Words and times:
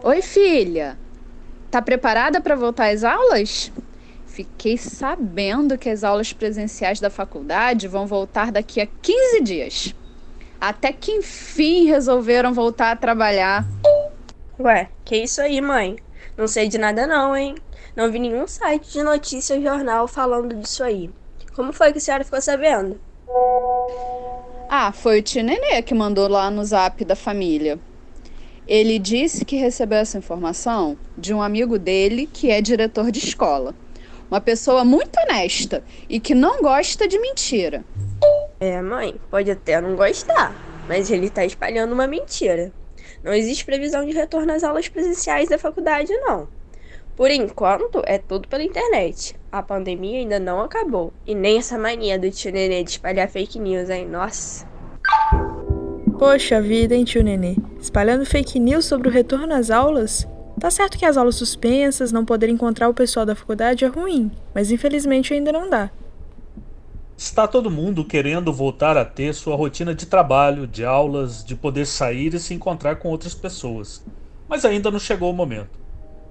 Oi, 0.00 0.22
filha. 0.22 0.96
Tá 1.72 1.82
preparada 1.82 2.40
para 2.40 2.54
voltar 2.54 2.92
às 2.92 3.02
aulas? 3.02 3.72
Fiquei 4.26 4.78
sabendo 4.78 5.76
que 5.76 5.90
as 5.90 6.04
aulas 6.04 6.32
presenciais 6.32 7.00
da 7.00 7.10
faculdade 7.10 7.88
vão 7.88 8.06
voltar 8.06 8.52
daqui 8.52 8.80
a 8.80 8.86
15 8.86 9.40
dias. 9.40 9.94
Até 10.60 10.92
que 10.92 11.10
enfim 11.10 11.86
resolveram 11.86 12.54
voltar 12.54 12.92
a 12.92 12.96
trabalhar. 12.96 13.66
Ué, 14.60 14.88
que 15.04 15.16
isso 15.16 15.40
aí, 15.40 15.60
mãe? 15.60 15.96
Não 16.36 16.46
sei 16.46 16.68
de 16.68 16.78
nada 16.78 17.04
não, 17.04 17.36
hein? 17.36 17.56
Não 17.96 18.10
vi 18.10 18.20
nenhum 18.20 18.46
site 18.46 18.92
de 18.92 19.02
notícia 19.02 19.56
ou 19.56 19.62
jornal 19.62 20.06
falando 20.06 20.54
disso 20.54 20.84
aí. 20.84 21.10
Como 21.56 21.72
foi 21.72 21.90
que 21.90 21.98
a 21.98 22.00
senhora 22.00 22.24
ficou 22.24 22.40
sabendo? 22.40 23.00
Ah, 24.70 24.92
foi 24.92 25.18
o 25.18 25.22
tio 25.22 25.42
Nenê 25.42 25.82
que 25.82 25.92
mandou 25.92 26.28
lá 26.28 26.48
no 26.52 26.64
zap 26.64 27.04
da 27.04 27.16
família. 27.16 27.80
Ele 28.68 28.98
disse 28.98 29.46
que 29.46 29.56
recebeu 29.56 29.96
essa 29.96 30.18
informação 30.18 30.98
de 31.16 31.32
um 31.32 31.40
amigo 31.40 31.78
dele 31.78 32.28
que 32.30 32.50
é 32.50 32.60
diretor 32.60 33.10
de 33.10 33.18
escola. 33.18 33.74
Uma 34.30 34.42
pessoa 34.42 34.84
muito 34.84 35.18
honesta 35.18 35.82
e 36.06 36.20
que 36.20 36.34
não 36.34 36.60
gosta 36.60 37.08
de 37.08 37.18
mentira. 37.18 37.82
É, 38.60 38.82
mãe, 38.82 39.18
pode 39.30 39.50
até 39.50 39.80
não 39.80 39.96
gostar, 39.96 40.54
mas 40.86 41.10
ele 41.10 41.30
tá 41.30 41.46
espalhando 41.46 41.94
uma 41.94 42.06
mentira. 42.06 42.70
Não 43.24 43.32
existe 43.32 43.64
previsão 43.64 44.04
de 44.04 44.12
retorno 44.12 44.52
às 44.52 44.62
aulas 44.62 44.86
presenciais 44.86 45.48
da 45.48 45.58
faculdade, 45.58 46.12
não. 46.18 46.46
Por 47.16 47.30
enquanto, 47.30 48.02
é 48.04 48.18
tudo 48.18 48.48
pela 48.48 48.62
internet. 48.62 49.34
A 49.50 49.62
pandemia 49.62 50.18
ainda 50.18 50.38
não 50.38 50.60
acabou. 50.60 51.10
E 51.26 51.34
nem 51.34 51.56
essa 51.56 51.78
mania 51.78 52.18
do 52.18 52.30
tio 52.30 52.52
Nenê 52.52 52.84
de 52.84 52.90
espalhar 52.90 53.30
fake 53.30 53.58
news, 53.58 53.88
hein? 53.88 54.06
Nossa. 54.06 54.68
Poxa 56.18 56.60
vida, 56.60 56.96
hein, 56.96 57.04
tio 57.04 57.22
Nenê? 57.22 57.54
Espalhando 57.80 58.26
fake 58.26 58.58
news 58.58 58.86
sobre 58.86 59.08
o 59.08 59.10
retorno 59.10 59.54
às 59.54 59.70
aulas? 59.70 60.26
Tá 60.58 60.68
certo 60.68 60.98
que 60.98 61.06
as 61.06 61.16
aulas 61.16 61.36
suspensas, 61.36 62.10
não 62.10 62.24
poder 62.24 62.48
encontrar 62.48 62.88
o 62.88 62.94
pessoal 62.94 63.24
da 63.24 63.36
faculdade 63.36 63.84
é 63.84 63.86
ruim, 63.88 64.28
mas 64.52 64.72
infelizmente 64.72 65.32
ainda 65.32 65.52
não 65.52 65.70
dá. 65.70 65.92
Está 67.16 67.46
todo 67.46 67.70
mundo 67.70 68.04
querendo 68.04 68.52
voltar 68.52 68.96
a 68.96 69.04
ter 69.04 69.32
sua 69.32 69.54
rotina 69.54 69.94
de 69.94 70.06
trabalho, 70.06 70.66
de 70.66 70.84
aulas, 70.84 71.44
de 71.44 71.54
poder 71.54 71.86
sair 71.86 72.34
e 72.34 72.40
se 72.40 72.52
encontrar 72.52 72.96
com 72.96 73.10
outras 73.10 73.36
pessoas. 73.36 74.04
Mas 74.48 74.64
ainda 74.64 74.90
não 74.90 74.98
chegou 74.98 75.30
o 75.30 75.34
momento. 75.34 75.78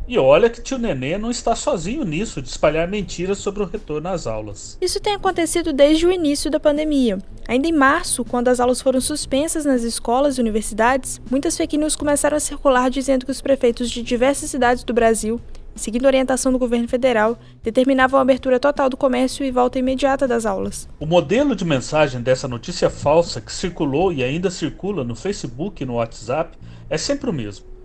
E 0.09 0.17
olha 0.17 0.49
que 0.49 0.61
tio 0.61 0.77
Nenê 0.77 1.17
não 1.17 1.29
está 1.29 1.53
sozinho 1.53 2.05
nisso 2.05 2.41
de 2.41 2.47
espalhar 2.47 2.87
mentiras 2.87 3.39
sobre 3.39 3.61
o 3.61 3.65
retorno 3.65 4.07
às 4.07 4.25
aulas. 4.25 4.77
Isso 4.79 5.01
tem 5.01 5.13
acontecido 5.13 5.73
desde 5.73 6.05
o 6.05 6.11
início 6.11 6.49
da 6.49 6.61
pandemia. 6.61 7.17
Ainda 7.45 7.67
em 7.67 7.73
março, 7.73 8.23
quando 8.23 8.47
as 8.47 8.61
aulas 8.61 8.81
foram 8.81 9.01
suspensas 9.01 9.65
nas 9.65 9.83
escolas 9.83 10.37
e 10.37 10.41
universidades, 10.41 11.19
muitas 11.29 11.57
fake 11.57 11.77
news 11.77 11.93
começaram 11.93 12.37
a 12.37 12.39
circular 12.39 12.89
dizendo 12.89 13.25
que 13.25 13.31
os 13.33 13.41
prefeitos 13.41 13.91
de 13.91 14.01
diversas 14.01 14.49
cidades 14.49 14.81
do 14.85 14.93
Brasil, 14.93 15.41
seguindo 15.75 16.05
a 16.05 16.07
orientação 16.07 16.53
do 16.53 16.57
governo 16.57 16.87
federal, 16.87 17.37
determinavam 17.61 18.17
a 18.17 18.21
abertura 18.21 18.61
total 18.61 18.89
do 18.89 18.95
comércio 18.95 19.45
e 19.45 19.51
volta 19.51 19.77
imediata 19.77 20.25
das 20.25 20.45
aulas. 20.45 20.87
O 21.01 21.05
modelo 21.05 21.53
de 21.53 21.65
mensagem 21.65 22.21
dessa 22.21 22.47
notícia 22.47 22.89
falsa 22.89 23.41
que 23.41 23.51
circulou 23.51 24.13
e 24.13 24.23
ainda 24.23 24.49
circula 24.49 25.03
no 25.03 25.17
Facebook 25.17 25.83
e 25.83 25.85
no 25.85 25.95
WhatsApp 25.95 26.57
é 26.89 26.97
sempre 26.97 27.29
o 27.29 27.33
mesmo 27.33 27.76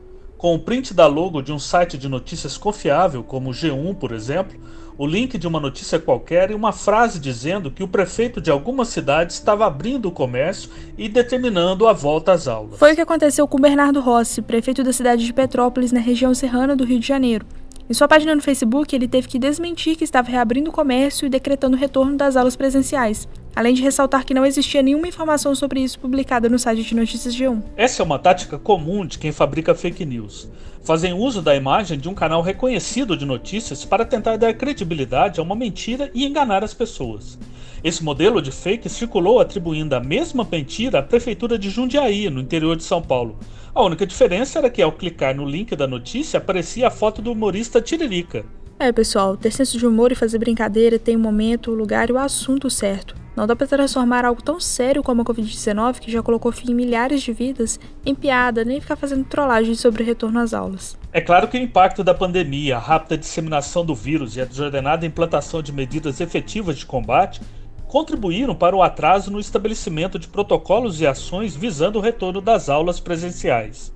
com 0.42 0.56
o 0.56 0.58
print 0.58 0.92
da 0.92 1.06
logo 1.06 1.40
de 1.40 1.52
um 1.52 1.58
site 1.60 1.96
de 1.96 2.08
notícias 2.08 2.58
confiável, 2.58 3.22
como 3.22 3.50
o 3.50 3.52
G1, 3.52 3.94
por 3.94 4.10
exemplo, 4.10 4.58
o 4.98 5.06
link 5.06 5.38
de 5.38 5.46
uma 5.46 5.60
notícia 5.60 6.00
qualquer 6.00 6.50
e 6.50 6.54
uma 6.54 6.72
frase 6.72 7.20
dizendo 7.20 7.70
que 7.70 7.84
o 7.84 7.86
prefeito 7.86 8.40
de 8.40 8.50
alguma 8.50 8.84
cidade 8.84 9.34
estava 9.34 9.64
abrindo 9.64 10.08
o 10.08 10.10
comércio 10.10 10.68
e 10.98 11.08
determinando 11.08 11.86
a 11.86 11.92
volta 11.92 12.32
às 12.32 12.48
aulas. 12.48 12.76
Foi 12.76 12.92
o 12.92 12.94
que 12.96 13.00
aconteceu 13.00 13.46
com 13.46 13.56
Bernardo 13.56 14.00
Rossi, 14.00 14.42
prefeito 14.42 14.82
da 14.82 14.92
cidade 14.92 15.24
de 15.24 15.32
Petrópolis, 15.32 15.92
na 15.92 16.00
região 16.00 16.34
serrana 16.34 16.74
do 16.74 16.82
Rio 16.82 16.98
de 16.98 17.06
Janeiro. 17.06 17.46
Em 17.88 17.94
sua 17.94 18.08
página 18.08 18.34
no 18.34 18.42
Facebook, 18.42 18.96
ele 18.96 19.06
teve 19.06 19.28
que 19.28 19.38
desmentir 19.38 19.94
que 19.94 20.02
estava 20.02 20.28
reabrindo 20.28 20.70
o 20.70 20.72
comércio 20.72 21.24
e 21.24 21.30
decretando 21.30 21.76
o 21.76 21.78
retorno 21.78 22.16
das 22.16 22.34
aulas 22.34 22.56
presenciais, 22.56 23.28
além 23.54 23.74
de 23.74 23.82
ressaltar 23.82 24.24
que 24.24 24.34
não 24.34 24.46
existia 24.46 24.82
nenhuma 24.82 25.08
informação 25.08 25.54
sobre 25.54 25.80
isso 25.80 25.98
publicada 25.98 26.48
no 26.48 26.58
site 26.58 26.82
de 26.82 26.94
notícias 26.94 27.34
G1. 27.34 27.62
Essa 27.76 28.02
é 28.02 28.04
uma 28.04 28.18
tática 28.18 28.58
comum 28.58 29.06
de 29.06 29.18
quem 29.18 29.32
fabrica 29.32 29.74
fake 29.74 30.04
news. 30.04 30.48
Fazem 30.84 31.12
uso 31.12 31.40
da 31.40 31.54
imagem 31.54 31.98
de 31.98 32.08
um 32.08 32.14
canal 32.14 32.42
reconhecido 32.42 33.16
de 33.16 33.24
notícias 33.24 33.84
para 33.84 34.04
tentar 34.04 34.36
dar 34.36 34.52
credibilidade 34.54 35.38
a 35.38 35.42
uma 35.42 35.54
mentira 35.54 36.10
e 36.12 36.26
enganar 36.26 36.64
as 36.64 36.74
pessoas. 36.74 37.38
Esse 37.84 38.02
modelo 38.02 38.42
de 38.42 38.50
fake 38.50 38.88
circulou 38.88 39.40
atribuindo 39.40 39.94
a 39.94 40.00
mesma 40.00 40.46
mentira 40.50 40.98
à 40.98 41.02
prefeitura 41.02 41.58
de 41.58 41.70
Jundiaí, 41.70 42.28
no 42.30 42.40
interior 42.40 42.76
de 42.76 42.82
São 42.82 43.00
Paulo. 43.00 43.38
A 43.74 43.82
única 43.82 44.06
diferença 44.06 44.58
era 44.58 44.70
que 44.70 44.82
ao 44.82 44.92
clicar 44.92 45.34
no 45.34 45.44
link 45.44 45.74
da 45.76 45.86
notícia 45.86 46.38
aparecia 46.38 46.88
a 46.88 46.90
foto 46.90 47.22
do 47.22 47.32
humorista 47.32 47.80
Tiririca. 47.80 48.44
É, 48.78 48.90
pessoal, 48.90 49.36
ter 49.36 49.52
senso 49.52 49.78
de 49.78 49.86
humor 49.86 50.10
e 50.10 50.16
fazer 50.16 50.38
brincadeira 50.38 50.98
tem 50.98 51.14
o 51.14 51.18
um 51.18 51.22
momento, 51.22 51.70
o 51.70 51.74
lugar 51.74 52.10
e 52.10 52.12
o 52.12 52.18
assunto 52.18 52.68
certo. 52.68 53.21
Não 53.34 53.46
dá 53.46 53.56
para 53.56 53.66
transformar 53.66 54.26
algo 54.26 54.42
tão 54.42 54.60
sério 54.60 55.02
como 55.02 55.22
a 55.22 55.24
Covid-19, 55.24 56.00
que 56.00 56.12
já 56.12 56.22
colocou 56.22 56.52
fim 56.52 56.70
em 56.70 56.74
milhares 56.74 57.22
de 57.22 57.32
vidas, 57.32 57.80
em 58.04 58.14
piada, 58.14 58.64
nem 58.64 58.80
ficar 58.80 58.96
fazendo 58.96 59.24
trollagem 59.24 59.74
sobre 59.74 60.02
o 60.02 60.06
retorno 60.06 60.38
às 60.38 60.52
aulas. 60.52 60.98
É 61.12 61.20
claro 61.20 61.48
que 61.48 61.56
o 61.56 61.60
impacto 61.60 62.04
da 62.04 62.12
pandemia, 62.12 62.76
a 62.76 62.80
rápida 62.80 63.16
disseminação 63.16 63.86
do 63.86 63.94
vírus 63.94 64.36
e 64.36 64.40
a 64.40 64.44
desordenada 64.44 65.06
implantação 65.06 65.62
de 65.62 65.72
medidas 65.72 66.20
efetivas 66.20 66.76
de 66.76 66.84
combate 66.84 67.40
contribuíram 67.88 68.54
para 68.54 68.76
o 68.76 68.82
atraso 68.82 69.30
no 69.30 69.40
estabelecimento 69.40 70.18
de 70.18 70.28
protocolos 70.28 71.00
e 71.00 71.06
ações 71.06 71.56
visando 71.56 71.98
o 71.98 72.02
retorno 72.02 72.40
das 72.40 72.68
aulas 72.68 73.00
presenciais. 73.00 73.92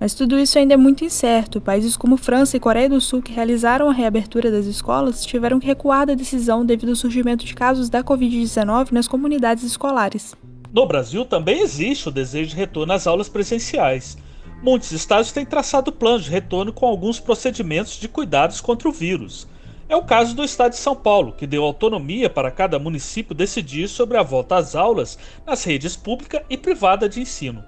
Mas 0.00 0.14
tudo 0.14 0.38
isso 0.38 0.58
ainda 0.58 0.74
é 0.74 0.76
muito 0.76 1.04
incerto. 1.04 1.60
Países 1.60 1.96
como 1.96 2.16
França 2.16 2.56
e 2.56 2.60
Coreia 2.60 2.88
do 2.88 3.00
Sul, 3.00 3.20
que 3.20 3.32
realizaram 3.32 3.90
a 3.90 3.92
reabertura 3.92 4.50
das 4.50 4.66
escolas, 4.66 5.24
tiveram 5.24 5.58
que 5.58 5.66
recuar 5.66 6.06
da 6.06 6.14
decisão 6.14 6.64
devido 6.64 6.90
ao 6.90 6.96
surgimento 6.96 7.44
de 7.44 7.54
casos 7.54 7.90
da 7.90 8.02
Covid-19 8.04 8.92
nas 8.92 9.08
comunidades 9.08 9.64
escolares. 9.64 10.36
No 10.72 10.86
Brasil 10.86 11.24
também 11.24 11.62
existe 11.62 12.08
o 12.08 12.12
desejo 12.12 12.50
de 12.50 12.56
retorno 12.56 12.92
às 12.92 13.06
aulas 13.06 13.28
presenciais. 13.28 14.16
Muitos 14.62 14.92
estados 14.92 15.32
têm 15.32 15.46
traçado 15.46 15.90
planos 15.90 16.24
de 16.24 16.30
retorno 16.30 16.72
com 16.72 16.86
alguns 16.86 17.18
procedimentos 17.18 17.98
de 17.98 18.08
cuidados 18.08 18.60
contra 18.60 18.88
o 18.88 18.92
vírus. 18.92 19.48
É 19.88 19.96
o 19.96 20.04
caso 20.04 20.36
do 20.36 20.44
estado 20.44 20.72
de 20.72 20.78
São 20.78 20.94
Paulo, 20.94 21.32
que 21.32 21.46
deu 21.46 21.64
autonomia 21.64 22.28
para 22.28 22.50
cada 22.50 22.78
município 22.78 23.34
decidir 23.34 23.88
sobre 23.88 24.18
a 24.18 24.22
volta 24.22 24.56
às 24.56 24.76
aulas 24.76 25.18
nas 25.46 25.64
redes 25.64 25.96
pública 25.96 26.44
e 26.50 26.56
privada 26.56 27.08
de 27.08 27.20
ensino. 27.20 27.64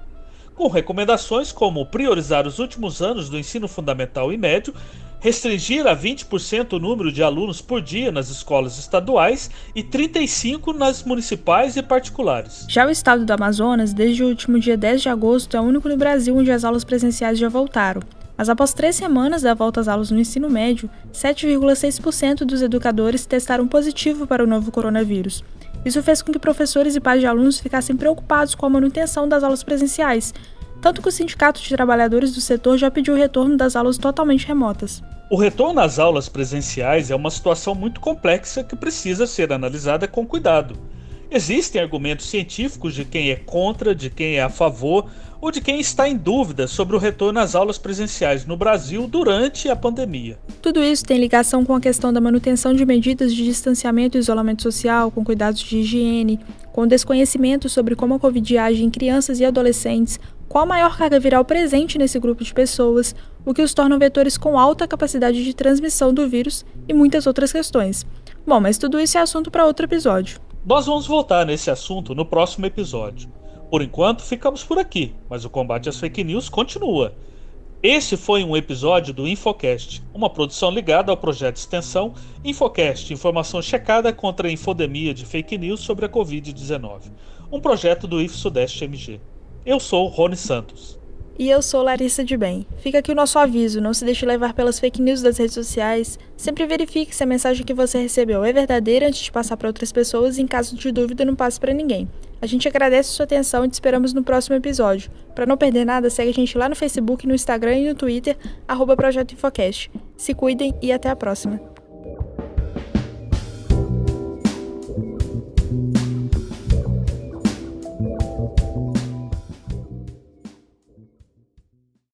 Com 0.54 0.68
recomendações 0.68 1.52
como 1.52 1.86
priorizar 1.86 2.46
os 2.46 2.58
últimos 2.58 3.00
anos 3.00 3.28
do 3.28 3.38
ensino 3.38 3.66
fundamental 3.66 4.32
e 4.32 4.36
médio, 4.36 4.74
restringir 5.20 5.86
a 5.86 5.94
20% 5.94 6.72
o 6.72 6.78
número 6.78 7.12
de 7.12 7.22
alunos 7.22 7.60
por 7.60 7.80
dia 7.80 8.10
nas 8.10 8.30
escolas 8.30 8.78
estaduais 8.78 9.50
e 9.74 9.82
35 9.82 10.72
nas 10.72 11.04
municipais 11.04 11.76
e 11.76 11.82
particulares. 11.82 12.66
Já 12.68 12.86
o 12.86 12.90
estado 12.90 13.24
do 13.24 13.32
Amazonas, 13.32 13.92
desde 13.92 14.24
o 14.24 14.28
último 14.28 14.58
dia 14.58 14.76
10 14.76 15.02
de 15.02 15.08
agosto, 15.08 15.56
é 15.56 15.60
o 15.60 15.64
único 15.64 15.88
no 15.88 15.96
Brasil 15.96 16.36
onde 16.36 16.50
as 16.50 16.64
aulas 16.64 16.84
presenciais 16.84 17.38
já 17.38 17.48
voltaram. 17.48 18.02
Mas 18.36 18.48
após 18.48 18.72
três 18.72 18.96
semanas 18.96 19.42
da 19.42 19.52
volta 19.52 19.80
às 19.80 19.88
aulas 19.88 20.10
no 20.10 20.18
ensino 20.18 20.48
médio, 20.48 20.88
7,6% 21.12 22.38
dos 22.46 22.62
educadores 22.62 23.26
testaram 23.26 23.68
positivo 23.68 24.26
para 24.26 24.42
o 24.42 24.46
novo 24.46 24.72
coronavírus. 24.72 25.44
Isso 25.84 26.02
fez 26.02 26.20
com 26.20 26.30
que 26.32 26.38
professores 26.38 26.94
e 26.94 27.00
pais 27.00 27.20
de 27.20 27.26
alunos 27.26 27.58
ficassem 27.58 27.96
preocupados 27.96 28.54
com 28.54 28.66
a 28.66 28.70
manutenção 28.70 29.28
das 29.28 29.42
aulas 29.42 29.62
presenciais, 29.62 30.34
tanto 30.80 31.00
que 31.00 31.08
o 31.08 31.12
Sindicato 31.12 31.60
de 31.60 31.74
Trabalhadores 31.74 32.32
do 32.32 32.40
setor 32.40 32.76
já 32.76 32.90
pediu 32.90 33.14
o 33.14 33.16
retorno 33.16 33.56
das 33.56 33.76
aulas 33.76 33.98
totalmente 33.98 34.46
remotas. 34.46 35.02
O 35.30 35.36
retorno 35.36 35.80
às 35.80 35.98
aulas 35.98 36.28
presenciais 36.28 37.10
é 37.10 37.14
uma 37.14 37.30
situação 37.30 37.74
muito 37.74 38.00
complexa 38.00 38.64
que 38.64 38.74
precisa 38.74 39.26
ser 39.26 39.52
analisada 39.52 40.08
com 40.08 40.26
cuidado. 40.26 40.76
Existem 41.30 41.80
argumentos 41.80 42.26
científicos 42.26 42.94
de 42.94 43.04
quem 43.04 43.30
é 43.30 43.36
contra, 43.36 43.94
de 43.94 44.10
quem 44.10 44.36
é 44.36 44.42
a 44.42 44.48
favor 44.48 45.08
ou 45.40 45.50
de 45.50 45.60
quem 45.60 45.80
está 45.80 46.08
em 46.08 46.16
dúvida 46.16 46.66
sobre 46.66 46.94
o 46.94 46.98
retorno 46.98 47.40
às 47.40 47.54
aulas 47.54 47.78
presenciais 47.78 48.44
no 48.44 48.56
Brasil 48.56 49.06
durante 49.06 49.68
a 49.68 49.76
pandemia. 49.76 50.38
Tudo 50.60 50.82
isso 50.82 51.04
tem 51.04 51.18
ligação 51.18 51.64
com 51.64 51.74
a 51.74 51.80
questão 51.80 52.12
da 52.12 52.20
manutenção 52.20 52.74
de 52.74 52.84
medidas 52.84 53.34
de 53.34 53.44
distanciamento 53.44 54.16
e 54.16 54.20
isolamento 54.20 54.62
social, 54.62 55.10
com 55.10 55.24
cuidados 55.24 55.60
de 55.60 55.78
higiene, 55.78 56.38
com 56.72 56.86
desconhecimento 56.86 57.68
sobre 57.68 57.94
como 57.94 58.14
a 58.14 58.18
Covid 58.18 58.58
age 58.58 58.84
em 58.84 58.90
crianças 58.90 59.40
e 59.40 59.44
adolescentes, 59.44 60.20
qual 60.48 60.64
a 60.64 60.66
maior 60.66 60.98
carga 60.98 61.18
viral 61.18 61.44
presente 61.44 61.96
nesse 61.96 62.18
grupo 62.18 62.42
de 62.42 62.52
pessoas, 62.52 63.14
o 63.46 63.54
que 63.54 63.62
os 63.62 63.72
torna 63.72 63.96
vetores 63.98 64.36
com 64.36 64.58
alta 64.58 64.86
capacidade 64.86 65.42
de 65.42 65.54
transmissão 65.54 66.12
do 66.12 66.28
vírus 66.28 66.66
e 66.88 66.92
muitas 66.92 67.26
outras 67.26 67.52
questões. 67.52 68.04
Bom, 68.46 68.60
mas 68.60 68.76
tudo 68.76 68.98
isso 68.98 69.16
é 69.16 69.20
assunto 69.20 69.50
para 69.50 69.64
outro 69.64 69.86
episódio. 69.86 70.40
Nós 70.66 70.86
vamos 70.86 71.06
voltar 71.06 71.46
nesse 71.46 71.70
assunto 71.70 72.14
no 72.14 72.26
próximo 72.26 72.66
episódio. 72.66 73.39
Por 73.70 73.82
enquanto, 73.82 74.24
ficamos 74.24 74.64
por 74.64 74.78
aqui, 74.78 75.14
mas 75.28 75.44
o 75.44 75.50
combate 75.50 75.88
às 75.88 75.96
fake 75.96 76.24
news 76.24 76.48
continua. 76.48 77.14
Esse 77.80 78.16
foi 78.16 78.42
um 78.42 78.56
episódio 78.56 79.14
do 79.14 79.28
Infocast, 79.28 80.02
uma 80.12 80.28
produção 80.28 80.72
ligada 80.72 81.12
ao 81.12 81.16
projeto 81.16 81.54
de 81.54 81.60
extensão 81.60 82.12
Infocast, 82.44 83.12
informação 83.12 83.62
checada 83.62 84.12
contra 84.12 84.48
a 84.48 84.52
infodemia 84.52 85.14
de 85.14 85.24
fake 85.24 85.56
news 85.56 85.80
sobre 85.80 86.04
a 86.04 86.08
Covid-19, 86.08 87.12
um 87.50 87.60
projeto 87.60 88.08
do 88.08 88.20
IF 88.20 88.34
Sudeste 88.34 88.84
MG. 88.84 89.20
Eu 89.64 89.78
sou 89.78 90.08
Rony 90.08 90.36
Santos. 90.36 90.98
E 91.38 91.48
eu 91.48 91.62
sou 91.62 91.82
Larissa 91.82 92.22
de 92.24 92.36
Bem. 92.36 92.66
Fica 92.78 92.98
aqui 92.98 93.12
o 93.12 93.14
nosso 93.14 93.38
aviso: 93.38 93.80
não 93.80 93.94
se 93.94 94.04
deixe 94.04 94.26
levar 94.26 94.52
pelas 94.52 94.78
fake 94.78 95.00
news 95.00 95.22
das 95.22 95.38
redes 95.38 95.54
sociais. 95.54 96.18
Sempre 96.36 96.66
verifique 96.66 97.14
se 97.14 97.22
a 97.22 97.26
mensagem 97.26 97.64
que 97.64 97.72
você 97.72 97.98
recebeu 97.98 98.44
é 98.44 98.52
verdadeira 98.52 99.06
antes 99.06 99.22
de 99.22 99.32
passar 99.32 99.56
para 99.56 99.68
outras 99.68 99.90
pessoas 99.90 100.36
e, 100.36 100.42
em 100.42 100.46
caso 100.46 100.76
de 100.76 100.92
dúvida, 100.92 101.24
não 101.24 101.36
passe 101.36 101.58
para 101.58 101.72
ninguém. 101.72 102.06
A 102.42 102.46
gente 102.46 102.66
agradece 102.66 103.10
a 103.10 103.12
sua 103.12 103.24
atenção 103.24 103.64
e 103.64 103.68
te 103.68 103.74
esperamos 103.74 104.12
no 104.12 104.22
próximo 104.22 104.56
episódio. 104.56 105.10
Para 105.34 105.46
não 105.46 105.56
perder 105.56 105.84
nada, 105.84 106.08
segue 106.08 106.30
a 106.30 106.34
gente 106.34 106.56
lá 106.56 106.68
no 106.68 106.76
Facebook, 106.76 107.26
no 107.26 107.34
Instagram 107.34 107.76
e 107.76 107.88
no 107.88 107.94
Twitter, 107.94 108.36
arroba 108.66 108.96
Projeto 108.96 109.32
Infocast. 109.32 109.90
Se 110.16 110.34
cuidem 110.34 110.74
e 110.80 110.90
até 110.90 111.10
a 111.10 111.16
próxima. 111.16 111.69